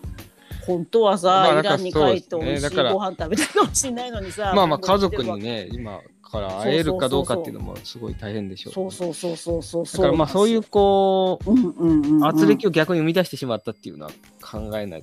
[0.65, 6.01] 本当はさ、まあ、イランに帰って美味しいご飯食べたいかもしれないのにさまあまあ家族にね今
[6.35, 10.01] から会えるかどうかっていうのもすごい大変でしょう、ね、そうそうそうそうそう。
[10.01, 12.05] だからまあそういうこう,、うんうんうん。
[12.17, 15.01] うん、圧力を逆に生み出してしまったっていうのは考えない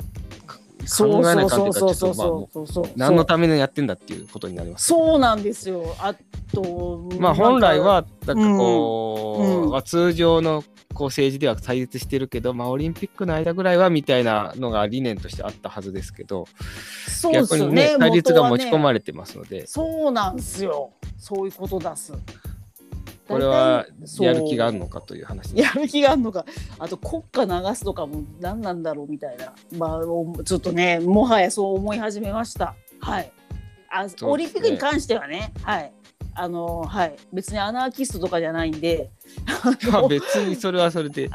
[0.99, 5.95] 考えないかっていうかちょっとまあもう何のためにやってんだっていうことになります、ね、そうなんですよ。
[5.99, 6.15] あ
[6.53, 16.47] とまあ本来はなんかこう、うんうん、通常のこう政治では対立してるけど、まあ、オリンピックの間ぐらいはみたいなのが理念としてあったはずですけど、
[17.09, 22.13] そう逆にね、対立が持ち込まれてますので、ね、そうなんですよ、そういうこと出す。
[23.33, 23.87] これは
[24.21, 26.45] やる気があるのかという話やる気があるのか。
[26.79, 32.75] あと国歌流すとかも何なんだろうみたいな、まあ、ちょっとねもはやそう思い始めました。
[33.01, 33.33] はい。
[33.91, 35.53] あ、ね、オリンピックに関してはね。
[35.63, 35.93] はい。
[36.35, 37.17] あのはい。
[37.33, 39.11] 別にアナーキストとかじゃないんで。
[40.09, 41.31] 別にそれはそれで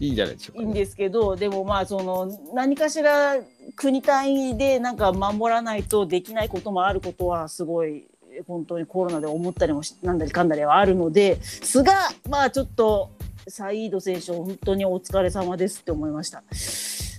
[0.00, 0.08] い。
[0.08, 3.36] いんじゃないでしょうか、ね、いいんですけどでもまあその何かしら
[3.76, 8.06] 国単位でなんか守らないとできないこともあることはすごい
[8.46, 13.10] 本当にコロナで思ったりもなんだりかんだりはあるのですがまあちょっと
[13.48, 16.42] サイード選手本当にお疲れ様ですって思いました。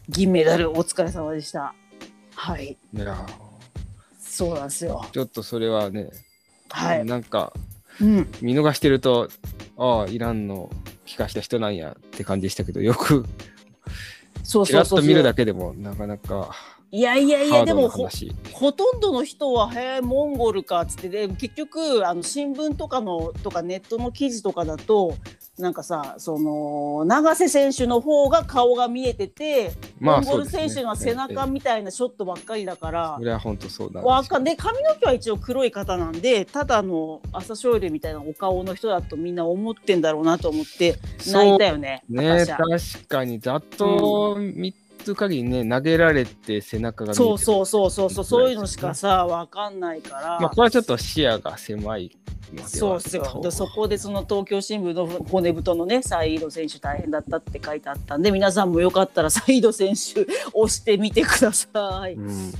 [0.09, 1.73] 銀メダルお疲れ様でした。
[2.35, 2.77] はい。
[2.93, 3.25] いや
[4.19, 5.05] そうなんですよ。
[5.11, 6.09] ちょっとそれはね
[6.69, 7.53] はい、なんか、
[8.01, 9.29] うん、見逃してると
[9.77, 10.71] ああイランの
[11.05, 13.25] 帰化した人なんやって感じでしたけどよく
[14.43, 16.55] そうそうそうと見るだけでもなかなか
[16.93, 25.15] いやいやいやでもほとんどの人は「へえモンゴルか」っつってで結局あの新聞とかのとかネットの記事とかだと
[25.57, 40.95] なんかさその永瀬選手の方が顔が見えてて、まあ、モンゴル選手の背中みたいなショットばっかりだから、それは本当そうなんですで髪の毛は一応黒い方なんでただの朝青龍みたいなお顔の人だとみんな思ってんだろうなと思って
[41.27, 42.03] 泣いたよね。
[42.09, 50.39] ね確かにざっと見つ限りね投げられて背中がそうそうそうそうそうそういうのしかさ分かんないから。
[50.39, 52.17] まあこれはちょっと視野が狭い
[52.65, 62.13] そうっすよでそこでその東京新聞の骨太のねサイード選手大変だったって書いてあったんで皆さんもよかったらサイード選手押してみてください。
[62.13, 62.53] うん。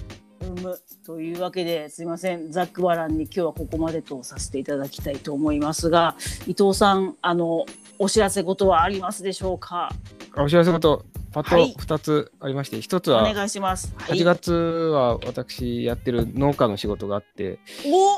[0.61, 2.51] むというわけですいません。
[2.51, 6.15] ザック・バランに今日はここまでとさせていただきたいと思いますが
[6.47, 7.65] 伊藤さんあの
[7.97, 9.89] お知らせ事はありますでしょうか？
[10.35, 13.93] お知らせ事パッと2つありまして、はい、1つは、お願いします。
[13.97, 17.59] 8月は私やってる農家の仕事があって、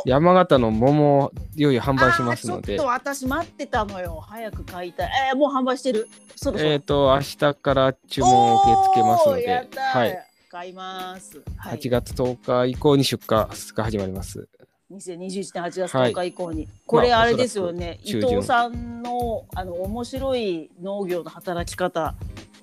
[0.06, 2.76] 山形の桃をいよいよ販売しますので。
[2.76, 4.20] ちょっと私待ってたのよ。
[4.28, 5.10] 早く買いたい。
[5.32, 6.08] えー、もう販売してる？
[6.36, 9.70] そろそろえっ、ー、と、明日から注文を受け付けますので。
[9.78, 10.26] はい。
[10.50, 11.42] 買います。
[11.58, 13.50] はい、8月10日以降に出荷が
[13.84, 14.48] 始まります。
[14.92, 22.16] 2021年8月10日以降に、はい、これあれですよね、まあ、伊藤さんのあの面白い農業の働き方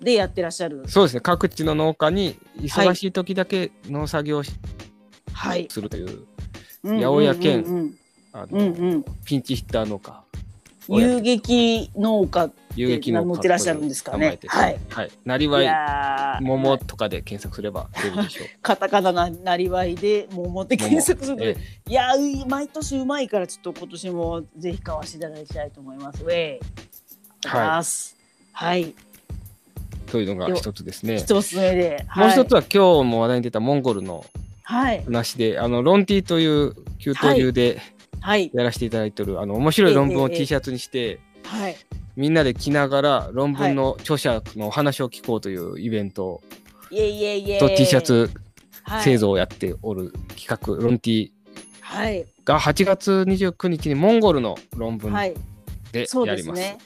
[0.02, 4.52] でやってらっしゃるそうですね各地の農家に忙しい時だけ農作業し、
[5.32, 6.26] はい、するという、
[6.82, 7.94] 八百屋兼、うん
[8.52, 10.22] うん、ピンチヒッター農家
[10.88, 14.38] 遊撃農家有益の持ってらっしゃるんですかね。
[14.46, 14.78] はい。
[14.88, 15.10] はい。
[15.24, 18.46] なりわい桃とかで検索すれば出るでしょう。
[18.62, 22.12] カタカナななりわいで桃って検索するいや
[22.48, 26.22] 毎年うまいからちょっと今年もぜひ買わせていただきたいと思います。
[26.24, 26.60] ウェイ。
[27.44, 27.84] はい。
[28.52, 28.94] はい。
[30.12, 31.16] というのが一つですね。
[31.16, 32.06] 一つ目で。
[32.14, 34.26] もう一つは今日も話題に出たモンゴルの
[34.62, 37.80] 話で、あのロンティーという旧東流で、
[38.20, 41.76] はい、やらせていただいてる、あの面白い論文を T シャツにして、はい、
[42.14, 46.42] みんなで着ながら論文の著者のお話を聞こうというイベント
[46.90, 48.30] と T シャツ
[49.02, 51.30] 製造をやっておる企画、ロンティ
[52.44, 55.10] が8月29日にモンゴルの論文
[55.90, 56.60] でやります。
[56.60, 56.76] ね、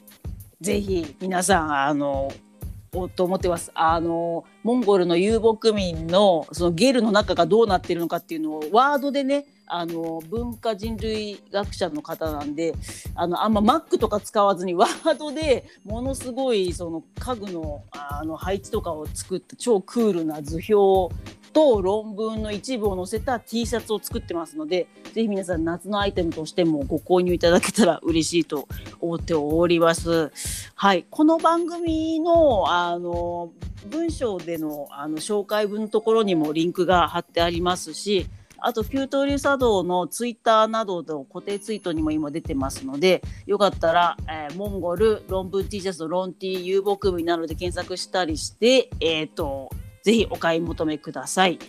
[0.61, 2.46] ぜひ皆さんあのお
[2.91, 3.71] と思ってます。
[3.73, 12.73] あのモンゴルの遊牧民のそのゲルの中がどうなってるのかっていうのをワードでねあの文化人類学者の方なんで
[13.15, 21.13] あのあんま Mac とか使わずにワードでものすごいその家具のあの配置とかを作った超クールな図表
[21.53, 28.67] と論文の一部を載せた T シャツを作ってますのでぜひ皆さん夏のアイテムとしてもご購入いただけたら嬉しいと
[28.99, 30.31] 思っております。
[30.75, 33.51] はい、この番組のあの
[33.89, 38.27] 文章でのあの紹介文のところにもリンクが貼ってありますし
[38.59, 49.69] あと、旧東流茶道のツイッターなどの固定ツイートにも今出てますので、よかったら、えー、モンゴル論文 T シャツのロン T 遊牧民などで検索したりして、えっ、ー、と、
[50.03, 51.59] ぜひお買い求めください。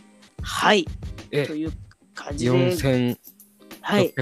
[0.43, 0.87] はい。
[1.31, 1.73] という
[2.15, 2.53] 感じで。
[2.53, 3.17] 4600、
[3.81, 4.15] はい、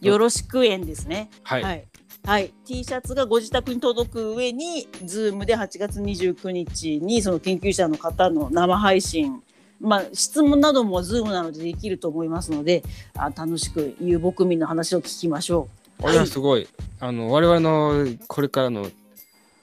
[0.00, 1.30] よろしく円ですね。
[1.42, 1.84] はい、はい
[2.28, 9.42] はい、T シャツがご自宅に届く上に Zoom で8月29日にその研究者の方の生配信
[9.80, 12.82] まあ、質問なども Zoom なのでできると思いますので
[13.14, 16.02] あ楽しく遊牧民の話を聞きましょう。
[16.02, 16.68] これはすごい、はい、
[17.00, 18.88] あの我々のこれからの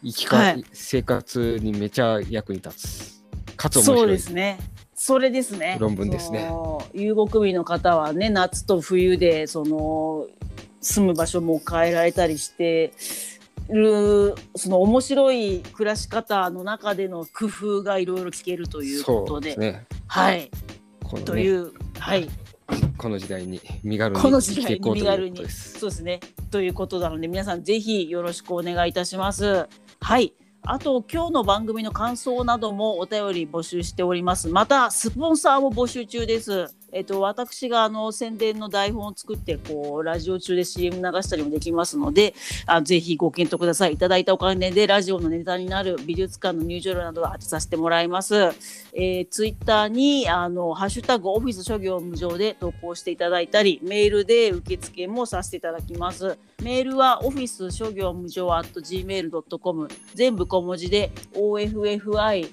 [0.04, 3.24] 生き方、はい、生活にめちゃ役に立つ。
[3.56, 3.84] かつ。
[3.84, 4.60] そうですね。
[4.94, 5.78] それですね。
[5.80, 6.50] 論文ですね。
[6.94, 10.28] 遊牧民の方はね夏と冬でその
[10.82, 12.94] 住む場所も変えられたりして
[13.70, 20.50] るその面白い暮らし方の中での工夫がいろいろ聞けるということで、ね、はい、ね、
[21.26, 22.30] というはい
[22.98, 29.68] この時代に身軽にこの時代に身軽にそうですねということなので皆さんぜひよろしくお願いいたします。
[30.02, 30.34] はい
[30.68, 34.48] あと今日の番組の感想などもお便り募集しております。
[34.48, 36.76] またスポンサーも募集中です。
[36.96, 42.34] えっと、私があの宣伝の台本を作ってこうラジオ中で CM 流したりもできますので
[42.66, 43.96] あぜひご検討ください。
[43.96, 48.36] いただいたお金でラジオのネタになる美術館の入場料などを当てさせてもらいます、
[48.94, 56.38] えー、ツイッターにあのハッシュタグオフィス諸行無常で投稿していただいたりメールで受付もさせていただきます。
[56.64, 62.46] メールはオフィス諸行無常 at gmail.com 全部小文字で OFFICE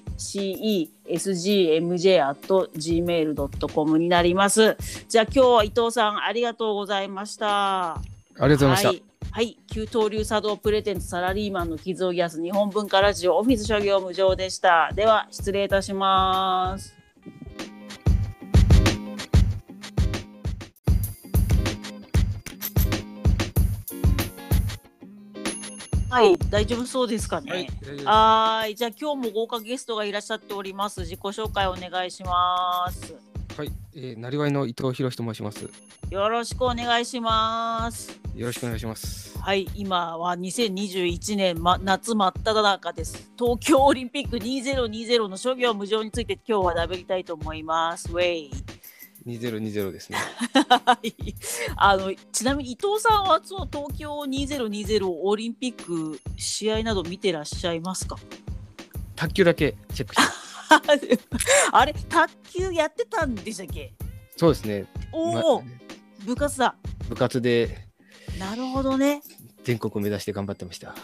[1.09, 4.75] sgmj.gmail.com になります。
[5.07, 7.95] じゃあ今日は伊藤さんありがとうございました。
[7.95, 8.01] あ
[8.41, 8.89] りがとうございました。
[8.89, 14.91] はいはい、旧東流茶道プレゼンツサラリーマンの傷を癒す日本文化ラジオオフィス諸業無常でした。
[14.93, 17.02] では失礼いたします。
[26.13, 27.67] はい、大丈夫そうですかね。
[28.05, 30.99] はい、じゃあ今日も豪華ゲストがいらっしゃっております。
[30.99, 33.15] 自己紹介お願いします。
[33.57, 35.67] はい、えー、なりわいの伊藤博と申します。
[36.11, 38.11] よろしくお願いします。
[38.35, 39.39] よろしくお願いします。
[39.39, 43.31] はい、今は2021年、ま、夏真っ只中です。
[43.35, 48.11] 東京オリンピック2020の諸行無常について今日は喋りたいと思います。
[48.11, 48.51] ウェイ。
[49.27, 50.17] 2020ですね。
[51.77, 58.17] あのちなみに伊藤さんはその東京2020オリンピック試合など見てらっしゃいますか？
[59.15, 60.15] 卓球だけチェック
[61.71, 63.93] あれ卓球やってたんでしたっけ？
[64.35, 64.85] そうですね。
[65.11, 65.67] おお、ま、
[66.25, 66.75] 部活だ。
[67.07, 67.87] 部活で。
[68.39, 69.21] なるほどね。
[69.63, 70.95] 全国を目指して頑張ってました。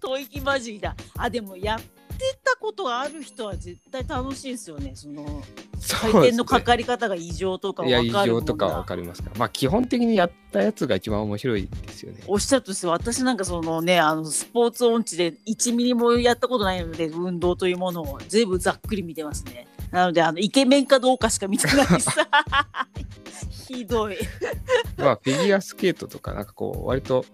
[0.00, 1.80] 吐息混じりだあでもやっ
[2.16, 4.92] てたことある人は絶対楽しいですよね。
[4.94, 5.42] その
[5.88, 12.22] 回転のかかり方が異常とか分かるいや異常とか分かりますかまあ基本的にやったやつが一番面白いですよね。
[12.26, 19.68] おっしゃるとして私なんかそのねあのスポーツ音痴で1ミリもやったことないので運動というものを全部ざっくり見てますね。
[19.90, 22.12] なのであのイケメンかどうかしか見てないさ
[23.68, 24.16] ひどい。
[24.96, 27.24] まあフィギュアスケートとかなんかこう割と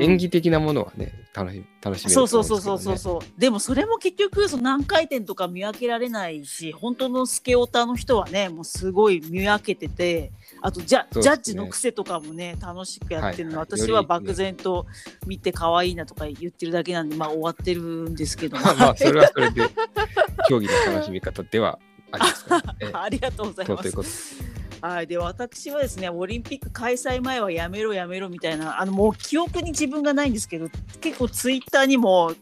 [0.00, 10.32] 演技的なものはね楽し楽しめる、ね、そうそうそうそうそうでもそれも結局その何回転とか見分けられないし本当のスケオタの人はねもうすごい見分けてて
[10.62, 14.86] あとジャね、ジャッジの癖とかもね楽しくやってるの、はいはい、私は漠然と
[15.26, 19.62] 見て可愛いなとか言ってるだけなんでまあ終わってるんですけどまあそれはそれで
[20.48, 21.78] 競技の楽しみ方では
[22.12, 24.55] あります、ね、 ありがとうございます。
[24.80, 30.68] はい、で私はですねオリンピック開催前はやめろやめろみたいなあのもう記憶に自分がないんですけど
[31.00, 32.32] 結構ツイッターにも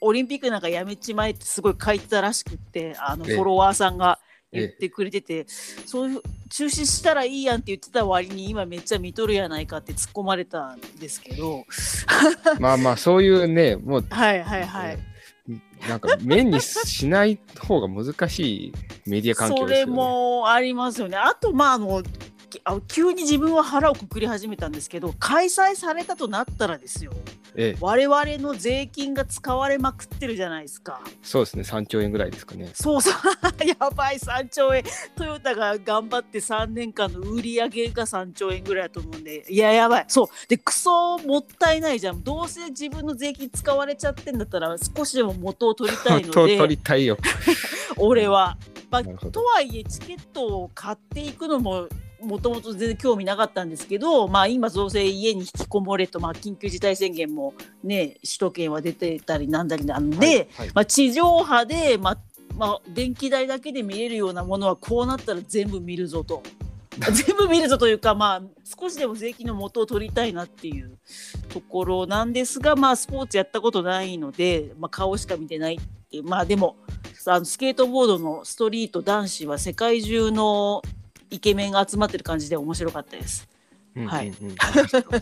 [0.00, 4.18] オリンピックなんかやめちまえってすごい書いてたらしくってあのフォロワーさんが
[4.52, 5.46] 言ってくれてて、
[5.86, 11.64] そういう中止したらいいやんって言ってた割に今めっちゃ見とるやないかって突っ込まれたんですけど。
[12.60, 14.98] まあまあそういうねもう はいはいはい
[15.88, 18.72] なんか面にしない方が難しい
[19.06, 19.92] メディア環境ですよね。
[19.92, 21.16] それもありますよね。
[21.16, 22.02] あとまああの
[22.86, 27.12] 急に自分は腹をくくり始めたんですけど開催されたとなったらですよ、
[27.54, 31.00] ええ、我々の税金が使われまくってるじゃないですか。
[31.22, 31.62] そうですね。
[31.62, 32.70] 3兆円ぐらいですかね。
[32.72, 33.14] そうそう
[33.66, 34.84] やばい3兆円。
[35.16, 39.44] トヨタが頑張って3年間の売り上げが3兆円ぐらいだと思うんで。
[39.52, 40.04] いややばい。
[40.08, 40.28] そう。
[40.48, 42.22] でクソもったいないじゃん。
[42.22, 46.56] どうせ自分の税金使われちゃってんだったら少しでも元を取りたいので。
[46.56, 47.18] 取りたいよ。
[47.98, 48.56] 俺は、
[48.90, 51.88] まあ、とはいえチケットを買っていくのも
[52.22, 62.18] もともと全然興味なかったんですけど、まあ、今、どうせ家に引きこもれと、まあ、緊急事態宣言も、ね、首都圏は出てたりなんだりなんで、はいはい、まあ、地上波で、まあ
[62.56, 66.42] まあ、電気代だけで見れるようなものはこうなったら全部見るぞと。
[67.10, 70.98] 全部見るぞというか、まあ、少しでも税金の元を取りたいなっていう
[71.48, 75.78] ところなんですが、まあ、スポーツやったことないので、まあ、顔しか見てないっ
[76.10, 76.76] ていう、まあ、でも
[77.26, 80.82] あのスケートボードのストリート男子は世界中の
[81.32, 83.48] イケメンが集まってる感じで面白かったです。
[84.06, 84.32] はい。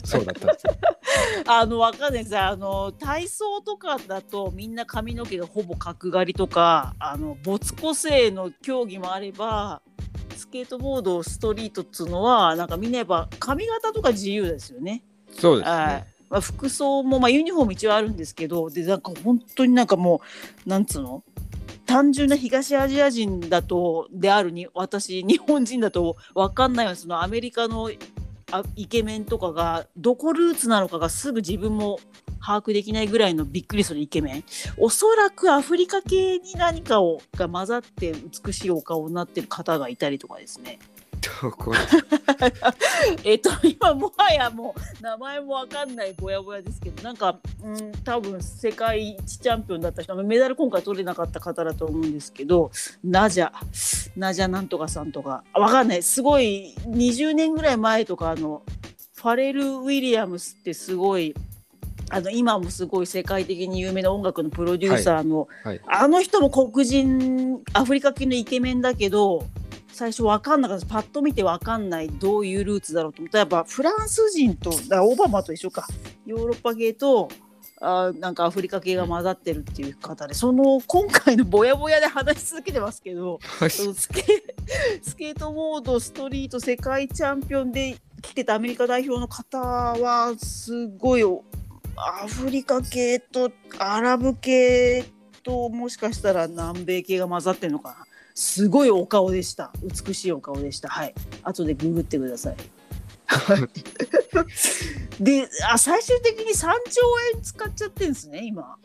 [0.05, 0.49] そうだった
[1.61, 2.37] あの、わかんないです。
[2.39, 9.83] あの、体操とかだと、みんな髪の毛がほぼ角刈りとか、あの、没個性の競技もあれば。
[10.37, 15.03] スケートボード、ストリートっつうのは、なんかみんなやっぱ髪型とか自由ですよね。
[15.39, 15.75] そうですね。
[16.31, 20.23] まあ、服装も、まあ、ユニフォーム一応あるんですけど、で、なんか本当になんかも
[20.65, 21.23] う、なんつうの？
[21.91, 26.95] 単純な東アジア人だとであるに私日本人だと分かんないよ。
[26.95, 27.91] そのアメリカの
[28.77, 31.99] イケメンとかがどこルーツなのかがすぐ自分も
[32.41, 34.45] 把握できないぐらいのびっくりするイケメン。
[34.77, 38.15] おそらくアフリカ系に何かをが混ざって
[38.47, 40.79] 美しいお顔になってる方がいたりとかですね。
[41.43, 41.73] どこ
[43.25, 52.71] えっと今もはやもう名前もわかんないぼやぼやですけどなんか、うん、多分世界一チャンピオンだった人メダル今回取れなかった方だと思うんですけど
[53.05, 53.51] ナジャ
[54.17, 55.45] ナジャなんとかさんとか。
[55.55, 56.03] わかんない。
[56.03, 58.63] すごい20年ぐらい前とかあの
[59.15, 61.35] ファレル・ウィリアムスってすごい
[62.11, 65.75] あの今もすごい世界的に有名な音楽のプロデューサーの、はい。
[65.75, 69.45] はい、あの人も黒人アフリカ系のイケメンだけど
[70.01, 70.87] 最初分かんなかった。
[70.87, 72.09] パッと見て分かんない。
[72.09, 73.37] どういうルーツだろうと思った。
[73.37, 75.87] らやっぱフランス人とだオバマと一緒か。
[76.25, 77.29] ヨーロッパ系と
[77.83, 84.25] あなんかアフリカ系が混ざってるっていう方でその今回のぼやぼやで話し続けてますけど、スケ
[85.03, 91.25] スケートボードストリート世界チャンピオンで来てたアメリカ代表の方はすごい
[91.97, 95.05] アフリカ系とアラブ系
[95.43, 97.97] ともしかしたら南米系が混ざってるのかな
[98.35, 99.73] すごいお顔でした。
[99.83, 100.89] 美しいお顔でした。
[100.89, 101.15] はい。
[101.43, 102.57] 後でググってください。
[105.21, 107.01] であ最終的に3兆
[107.35, 108.77] 円使っちゃってんですね今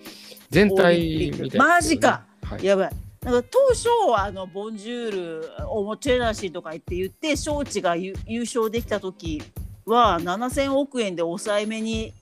[0.51, 2.91] 全体みたい、ね、マジか、はい、やばい
[3.23, 9.41] なんか当初あのボンジュールおもチェナシーとか言って言って招致が優勝できた時
[9.85, 12.13] は7000億円で抑えめに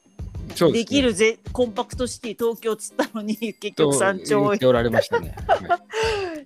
[0.72, 4.70] できるぜ、コンパクトシティ東京っつったのに結局3兆円。
[4.70, 5.36] おられましたね。
[5.48, 5.80] は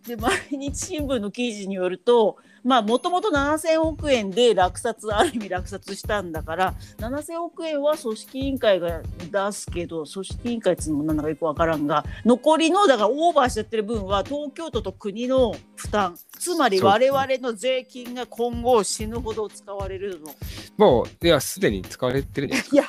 [0.08, 9.02] で毎日新聞の記事によるともともと7000億円で落札ある意味落札したんだから7000億円は組織委員会が
[9.32, 20.34] 出すけど組織委員会っていうのもなんだかよく分からんが残りのだからオーバーしちゃってる分は東京都と国の負担つまり我々の税金が今後死ぬほど使われるの。
[20.78, 22.84] もういやすでに使われてる や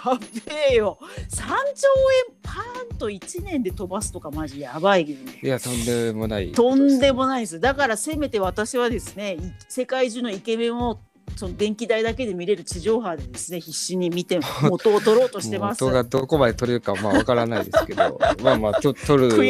[0.44, 0.98] べえよ
[1.30, 5.40] 3兆円パーンと1年で飛ばすとかマジやばいよね。
[5.42, 6.52] いやとんでもない。
[6.52, 9.38] とんでもないですだからせめて私はですね
[9.68, 11.00] 世界中のイケメンを
[11.38, 15.84] その電気代だけで見れる地上波でですね必死に見て 元を取ろうとしてます。
[15.84, 19.44] 元がどこまで取れるかまあわからないですけど まあまあと取る分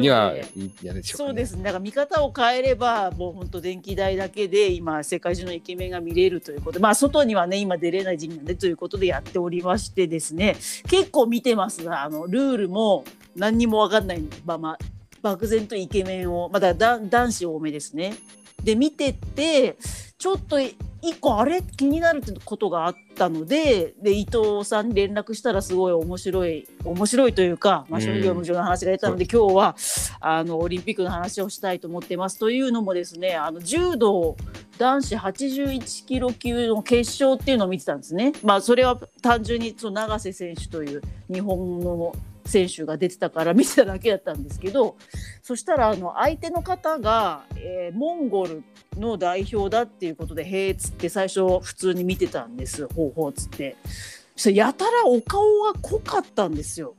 [0.00, 10.56] にはいいやでしょう、ね、そうですねだから見方を変えればもう本当電気代だけで今世界中のイケメンが見れるということまあ外にはね今出れない時期なんでということでやっておりましてですね
[10.88, 14.78] 結構見てますがあのルールも何にも分かんないまま
[15.20, 18.14] 漠然とイケメンをまだ男子多めですね。
[18.62, 19.76] で見てて
[20.18, 20.58] ちょっと
[21.08, 29.76] 一個あれ気になるってことがあったのでで伊藤さんに連絡したらすごい面白い面白いというか、まあ、職業無常の話が出たので、今日は
[30.20, 32.38] あのオリンピックの話をしたいと思ってます。
[32.38, 34.36] というのもですねあの柔道
[34.78, 38.32] 男子81キロ級の決勝っていうのを見てたんですね。
[38.42, 41.02] まあ、それは単純にその永瀬選手という
[41.32, 42.14] 日本の
[42.46, 44.96] 選手が出てたから見てただけだったんですけど
[45.42, 48.62] そしたらあの相手の方が、えー、モンゴル
[48.96, 53.76] の代表だっていうことで「へえ」っつって最初普通に見てたんです方法っつって。
[54.36, 56.94] そやたらお顔が濃かったんですよ。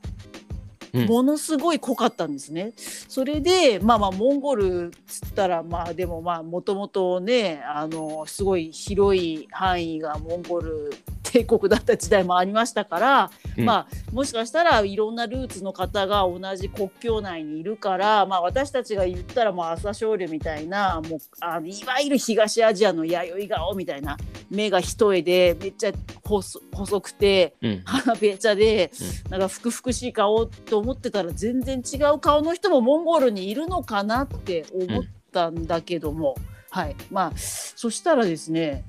[0.92, 2.72] ものすごい濃かったんですね。
[2.76, 10.92] それでまあまあモンゴルっつったらまあでもまあもともとねあのすごい広い範囲がモンゴル
[11.32, 24.16] 帝国だった時代もありましたから、うん、まあもしかしたらいろんなルーツの方が同じ国境内にいるから、まあ、私たちが言ったらもう朝青龍みたいなもうあのいわゆる東アジアの弥生顔みたいな
[24.50, 25.92] 目が一重でめっちゃ
[26.24, 28.90] 細くて、うん、鼻べちゃで、
[29.26, 35.02] うん、なんかふくふくしい顔と思ってたら全然違う顔の人もモンゴルにいるのかなって思っ
[35.32, 36.36] たんだけども、
[36.70, 36.96] はい。
[37.10, 38.84] まあそしたらですね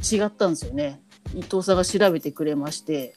[0.00, 1.00] 違ったんですよね。
[1.34, 3.14] 伊藤さんが調べてくれまして、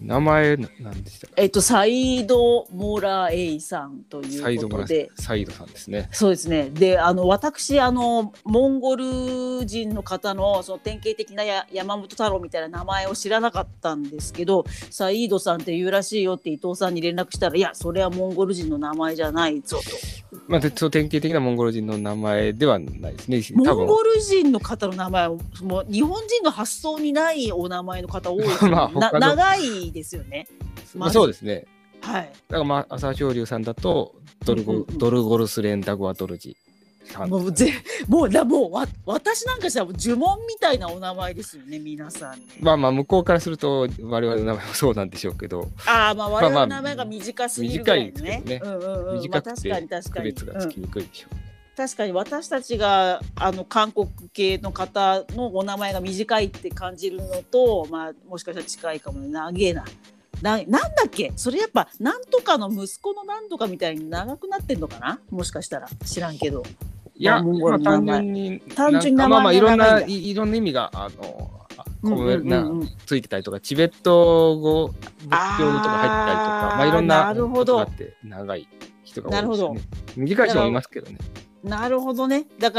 [0.00, 5.10] 名前なんでしたえっと、サイド・モラエイさんということで。
[5.16, 6.08] サイドさんですね。
[6.12, 6.70] そうですね。
[6.70, 19.84] で、あの、私、あの、モンゴル人の方の、その典型的なや山本太郎みたいな名前を知らなかったんですけど、サイードさんって言うらしいよって伊藤さんに連絡したら、いや、それはモンゴル人の名前じゃないぞと。
[20.46, 23.56] まあ、そ典型的なモンゴル人の名前ではないですね。
[23.56, 25.38] モンゴル人の方の名前も
[25.80, 30.46] う日本人の発想にないお名前の方多い まあ、長いですよね。
[30.94, 31.66] まあ、そうですね。
[32.02, 32.24] はい。
[32.24, 34.14] だからまあ朝青龍さんだと
[34.44, 36.56] ドルゴ、うんうん、ドルゴルスレンダゴアトルジ。
[37.28, 37.72] もうぜ
[38.08, 45.68] もうだもうわ私なんかしたら呪文みたいなお名前ですよね皆さん、ね、まあまあ向こうからすると我々の名前もそうなんでしょうけど。
[45.86, 48.60] ああまあ我々の名前が短すぎるぐらいね,、ね。
[48.62, 49.70] うんうんうん、短くて
[50.10, 51.42] 区別がつきにくいでしょう、ね、
[51.76, 59.28] 確かに私たちがあの韓国系の方のお名前が短いって感じるのと、まあ、もしかしたら近いかもね。
[59.28, 59.84] 長えな。
[60.42, 61.32] ななんだっけ？
[61.36, 65.20] それやっぱなんとかの息子のなんとかみたいに長くなってんのかな？
[65.30, 65.88] もしかしたら。
[66.04, 66.64] 知らんけど。
[67.16, 71.50] いや、まあ、単純に、単純にまあまあいろんな、いろんな意味が、あの、
[73.06, 74.96] ついてたりとか、チベット語、仏
[75.58, 78.68] 教語とか入ったりとか、まあいろんなことがあって、長い
[79.04, 79.80] 人が多いですね。
[80.16, 81.18] 短い人もいますけどね。
[81.62, 82.44] なるほどね。
[82.58, 82.72] だから